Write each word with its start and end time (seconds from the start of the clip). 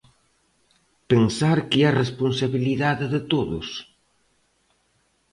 ¿Pensar 1.11 1.57
que 1.69 1.79
é 1.87 1.89
responsabilidade 1.93 3.05
de 3.13 3.21
todos? 3.31 3.67